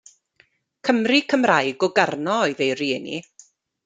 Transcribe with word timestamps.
Cymry 0.87 1.19
Cymraeg 1.33 1.85
o 1.87 1.89
Garno 1.99 2.39
oedd 2.47 2.65
ei 2.69 2.73
rieni. 2.81 3.21